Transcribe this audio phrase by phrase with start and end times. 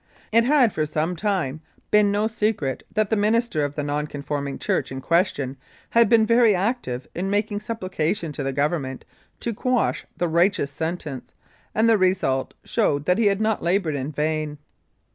[0.31, 4.91] It had for some time been no secret that the minister of the nonconforming church
[4.91, 5.57] in question
[5.91, 9.05] had been very active in making supplication to the Government
[9.41, 11.33] to quash the righteous sentence,
[11.75, 14.57] and the result showed that he had not laboured in vain.